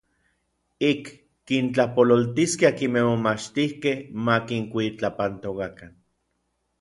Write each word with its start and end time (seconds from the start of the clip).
Ik 0.91 1.03
kintlapololtiskej 1.47 2.69
akinmej 2.71 3.05
momachtijkej 3.09 3.97
ma 4.25 4.35
kinkuitlapantokakan. 4.47 5.91